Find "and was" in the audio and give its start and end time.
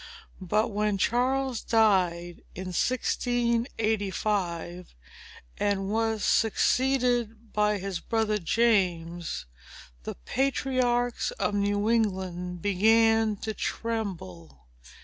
5.59-6.25